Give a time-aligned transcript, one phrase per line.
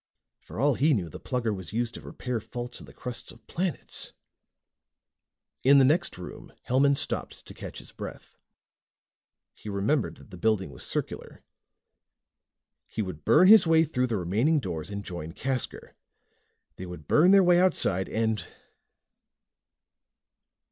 [0.39, 3.45] For all he knew, the Plugger was used to repair faults in the crusts of
[3.45, 4.13] planets.
[5.63, 8.35] In the next room, Hellman stopped to catch his breath.
[9.53, 11.43] He remembered that the building was circular.
[12.87, 15.91] He would burn his way through the remaining doors and join Casker.
[16.77, 18.47] They would burn their way outside and....